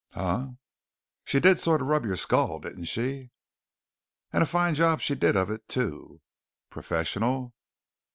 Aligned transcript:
"Huh?" 0.13 0.47
"She 1.25 1.39
did 1.39 1.59
sort 1.59 1.79
of 1.79 1.85
rub 1.85 2.05
your 2.05 2.15
skull, 2.15 2.57
didn't 2.59 2.85
she?" 2.85 3.29
"And 4.33 4.41
a 4.41 4.47
fine 4.47 4.73
job 4.73 4.99
she 4.99 5.13
did 5.13 5.35
of 5.35 5.51
it, 5.51 5.67
too." 5.69 6.21
"Professional?" 6.71 7.53